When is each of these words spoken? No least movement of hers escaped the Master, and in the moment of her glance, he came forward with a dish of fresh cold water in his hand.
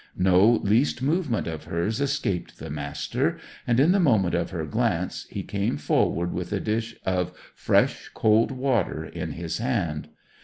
No 0.17 0.47
least 0.63 1.03
movement 1.03 1.45
of 1.45 1.65
hers 1.65 2.01
escaped 2.01 2.57
the 2.57 2.71
Master, 2.71 3.37
and 3.67 3.79
in 3.79 3.91
the 3.91 3.99
moment 3.99 4.33
of 4.33 4.49
her 4.49 4.65
glance, 4.65 5.27
he 5.29 5.43
came 5.43 5.77
forward 5.77 6.33
with 6.33 6.51
a 6.51 6.59
dish 6.59 6.95
of 7.05 7.37
fresh 7.53 8.09
cold 8.15 8.49
water 8.49 9.05
in 9.05 9.33
his 9.33 9.59
hand. 9.59 10.09